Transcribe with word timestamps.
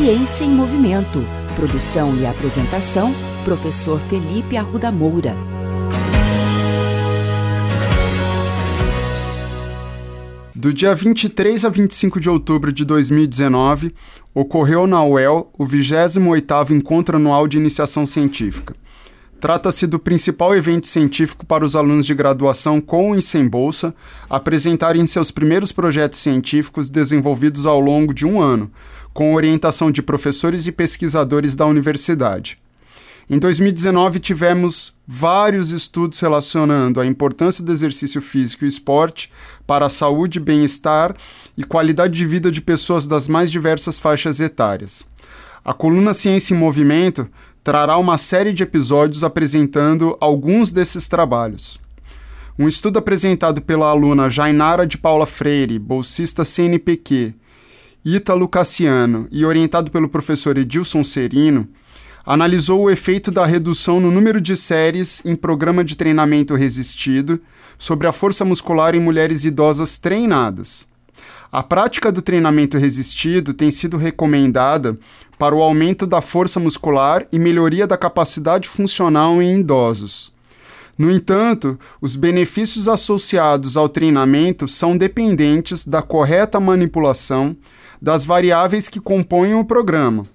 Ciência 0.00 0.46
em 0.46 0.48
Movimento. 0.48 1.22
Produção 1.54 2.16
e 2.16 2.24
apresentação, 2.24 3.12
professor 3.44 4.00
Felipe 4.00 4.56
Arruda 4.56 4.90
Moura. 4.90 5.36
Do 10.54 10.72
dia 10.72 10.94
23 10.94 11.66
a 11.66 11.68
25 11.68 12.18
de 12.18 12.30
outubro 12.30 12.72
de 12.72 12.82
2019, 12.86 13.94
ocorreu 14.34 14.86
na 14.86 15.04
UEL 15.04 15.52
o 15.58 15.66
28º 15.66 16.70
Encontro 16.70 17.18
Anual 17.18 17.46
de 17.46 17.58
Iniciação 17.58 18.06
Científica. 18.06 18.74
Trata-se 19.38 19.86
do 19.86 19.98
principal 19.98 20.54
evento 20.54 20.86
científico 20.86 21.44
para 21.44 21.64
os 21.64 21.76
alunos 21.76 22.06
de 22.06 22.14
graduação 22.14 22.80
com 22.80 23.14
e 23.14 23.20
sem 23.20 23.46
bolsa 23.46 23.94
apresentarem 24.30 25.06
seus 25.06 25.30
primeiros 25.30 25.72
projetos 25.72 26.18
científicos 26.20 26.88
desenvolvidos 26.88 27.66
ao 27.66 27.80
longo 27.80 28.14
de 28.14 28.26
um 28.26 28.40
ano, 28.40 28.70
com 29.12 29.34
orientação 29.34 29.90
de 29.90 30.02
professores 30.02 30.66
e 30.66 30.72
pesquisadores 30.72 31.56
da 31.56 31.66
universidade. 31.66 32.58
Em 33.28 33.38
2019, 33.38 34.18
tivemos 34.18 34.92
vários 35.06 35.70
estudos 35.70 36.18
relacionando 36.18 37.00
a 37.00 37.06
importância 37.06 37.62
do 37.62 37.70
exercício 37.70 38.20
físico 38.20 38.64
e 38.64 38.68
esporte 38.68 39.30
para 39.66 39.86
a 39.86 39.90
saúde, 39.90 40.40
bem-estar 40.40 41.14
e 41.56 41.62
qualidade 41.62 42.14
de 42.14 42.26
vida 42.26 42.50
de 42.50 42.60
pessoas 42.60 43.06
das 43.06 43.28
mais 43.28 43.48
diversas 43.50 44.00
faixas 44.00 44.40
etárias. 44.40 45.06
A 45.64 45.72
coluna 45.72 46.12
Ciência 46.12 46.54
em 46.54 46.58
Movimento 46.58 47.28
trará 47.62 47.96
uma 47.98 48.18
série 48.18 48.52
de 48.52 48.62
episódios 48.62 49.22
apresentando 49.22 50.16
alguns 50.20 50.72
desses 50.72 51.06
trabalhos. 51.06 51.78
Um 52.58 52.66
estudo 52.66 52.98
apresentado 52.98 53.62
pela 53.62 53.88
aluna 53.90 54.28
Jainara 54.28 54.86
de 54.86 54.98
Paula 54.98 55.24
Freire, 55.24 55.78
bolsista 55.78 56.44
CNPq, 56.44 57.34
Ítalo 58.04 58.48
Cassiano 58.48 59.28
e 59.30 59.44
orientado 59.44 59.90
pelo 59.90 60.08
professor 60.08 60.56
Edilson 60.56 61.04
Serino, 61.04 61.68
analisou 62.24 62.82
o 62.82 62.90
efeito 62.90 63.30
da 63.30 63.44
redução 63.44 64.00
no 64.00 64.10
número 64.10 64.40
de 64.40 64.56
séries 64.56 65.22
em 65.24 65.36
programa 65.36 65.84
de 65.84 65.96
treinamento 65.96 66.54
resistido 66.54 67.40
sobre 67.76 68.06
a 68.06 68.12
força 68.12 68.42
muscular 68.44 68.94
em 68.94 69.00
mulheres 69.00 69.44
idosas 69.44 69.98
treinadas. 69.98 70.88
A 71.52 71.62
prática 71.62 72.10
do 72.10 72.22
treinamento 72.22 72.78
resistido 72.78 73.52
tem 73.52 73.70
sido 73.70 73.98
recomendada 73.98 74.98
para 75.38 75.54
o 75.54 75.62
aumento 75.62 76.06
da 76.06 76.22
força 76.22 76.58
muscular 76.58 77.26
e 77.30 77.38
melhoria 77.38 77.86
da 77.86 77.98
capacidade 77.98 78.68
funcional 78.68 79.42
em 79.42 79.60
idosos. 79.60 80.32
No 80.96 81.10
entanto, 81.10 81.78
os 82.00 82.14
benefícios 82.14 82.86
associados 82.86 83.76
ao 83.76 83.88
treinamento 83.88 84.68
são 84.68 84.96
dependentes 84.96 85.86
da 85.86 86.02
correta 86.02 86.60
manipulação 86.60 87.56
das 88.00 88.24
variáveis 88.24 88.88
que 88.88 89.00
compõem 89.00 89.54
o 89.54 89.64
programa. 89.64 90.26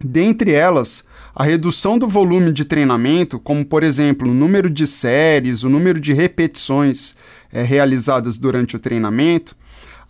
Dentre 0.00 0.52
elas, 0.52 1.04
a 1.34 1.44
redução 1.44 1.98
do 1.98 2.08
volume 2.08 2.52
de 2.52 2.64
treinamento, 2.64 3.38
como 3.38 3.64
por 3.64 3.82
exemplo 3.82 4.28
o 4.28 4.34
número 4.34 4.70
de 4.70 4.86
séries, 4.86 5.62
o 5.62 5.68
número 5.68 6.00
de 6.00 6.12
repetições 6.12 7.16
é, 7.52 7.62
realizadas 7.62 8.38
durante 8.38 8.76
o 8.76 8.80
treinamento, 8.80 9.56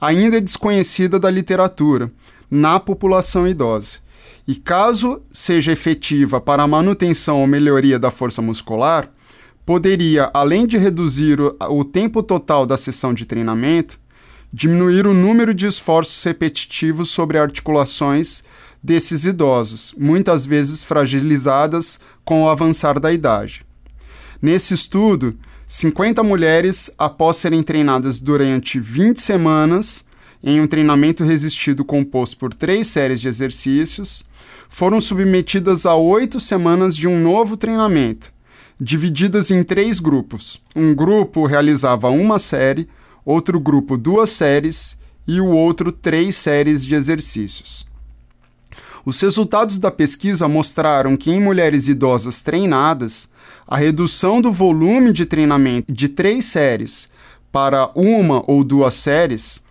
ainda 0.01 0.37
é 0.37 0.41
desconhecida 0.41 1.19
da 1.19 1.31
literatura 1.31 2.11
na 2.51 2.79
população 2.79 3.47
idosa. 3.47 3.99
E 4.47 4.55
caso 4.55 5.23
seja 5.31 5.73
efetiva 5.73 6.41
para 6.41 6.63
a 6.63 6.69
manutenção 6.69 7.41
ou 7.41 7.47
melhoria 7.47 7.99
da 7.99 8.11
força 8.11 8.41
muscular, 8.41 9.11
poderia, 9.67 10.31
além 10.33 10.67
de 10.67 10.79
reduzir 10.79 11.39
o, 11.41 11.55
o 11.69 11.85
tempo 11.85 12.23
total 12.23 12.65
da 12.65 12.79
sessão 12.79 13.13
de 13.13 13.27
treinamento, 13.27 14.01
diminuir 14.53 15.07
o 15.07 15.15
número 15.15 15.55
de 15.55 15.67
esforços 15.67 16.23
repetitivos 16.25 17.11
sobre 17.11 17.39
articulações 17.39 18.43
desses 18.83 19.25
idosos, 19.25 19.95
muitas 19.99 20.47
vezes 20.47 20.85
fragilizadas 20.85 22.01
com 22.25 22.45
o 22.45 22.49
avançar 22.49 22.99
da 22.99 23.13
idade. 23.13 23.65
Nesse 24.41 24.75
estudo, 24.75 25.37
50 25.67 26.23
mulheres, 26.23 26.91
após 26.97 27.37
serem 27.37 27.63
treinadas 27.63 28.21
durante 28.21 28.81
20 28.81 29.21
semanas, 29.21 30.07
em 30.43 30.61
um 30.61 30.67
treinamento 30.67 31.25
resistido 31.25 31.85
composto 31.85 32.39
por 32.39 32.55
três 32.55 32.87
séries 32.87 33.21
de 33.21 33.29
exercícios, 33.29 34.25
foram 34.69 35.01
submetidas 35.01 35.85
a 35.85 35.97
oito 35.97 36.39
semanas 36.41 36.95
de 36.97 37.09
um 37.09 37.21
novo 37.21 37.57
treinamento, 37.57 38.33
divididas 38.81 39.51
em 39.51 39.65
três 39.65 39.99
grupos. 39.99 40.61
Um 40.77 40.95
grupo 40.95 41.45
realizava 41.47 42.09
uma 42.09 42.39
série, 42.39 42.89
outro 43.29 43.61
grupo 43.61 43.99
duas 43.99 44.31
séries 44.31 44.97
e 45.27 45.39
o 45.39 45.49
outro 45.49 45.93
três 45.93 46.35
séries 46.35 46.83
de 46.87 46.95
exercícios. 46.95 47.87
Os 49.05 49.21
resultados 49.21 49.77
da 49.77 49.91
pesquisa 49.91 50.49
mostraram 50.49 51.15
que 51.15 51.31
em 51.31 51.39
mulheres 51.39 51.89
idosas 51.89 52.43
treinadas, 52.43 53.29
a 53.67 53.77
redução 53.77 54.41
do 54.41 54.51
volume 54.51 55.13
de 55.13 55.27
treinamento 55.27 55.93
de 55.93 56.09
três 56.09 56.47
séries 56.47 57.11
para 57.53 57.91
uma 57.95 58.43
ou 58.51 58.65
duas 58.65 58.95
séries 58.95 59.63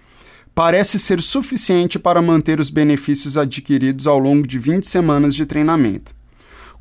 parece 0.53 0.99
ser 0.99 1.19
suficiente 1.19 1.97
para 1.97 2.21
manter 2.21 2.59
os 2.59 2.69
benefícios 2.69 3.37
adquiridos 3.37 4.05
ao 4.05 4.19
longo 4.19 4.45
de 4.45 4.59
20 4.59 4.85
semanas 4.85 5.33
de 5.33 5.47
treinamento. 5.47 6.16